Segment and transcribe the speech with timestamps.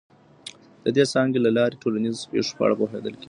[0.83, 3.19] د دې څانګې له لاري د ټولنیزو پیښو په اړه پوهیدل کیږي.